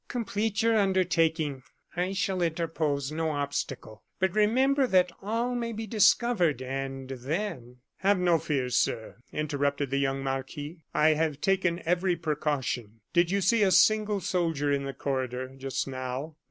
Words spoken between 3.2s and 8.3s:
obstacle; but remember that all may be discovered and then" "Have